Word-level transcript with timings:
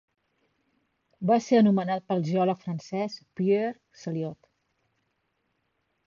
Va 1.31 1.35
ser 1.47 1.57
anomenat 1.63 2.07
pel 2.13 2.23
geòleg 2.29 2.63
francès, 2.63 3.17
Pierre 3.39 3.99
Saliot. 4.05 4.49